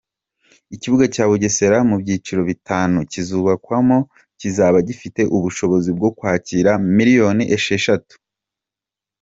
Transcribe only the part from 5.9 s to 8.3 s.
bwo kwakira miliyoni esheshatu.